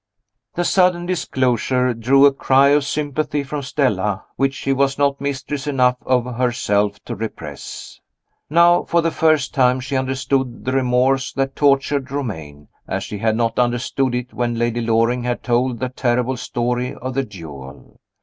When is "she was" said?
4.55-4.97